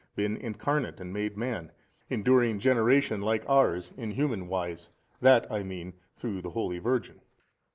[0.15, 1.71] been Incarnate and made man,
[2.09, 4.89] enduring generation like ours in human wise,
[5.19, 7.21] that I mean through the holy Virgin.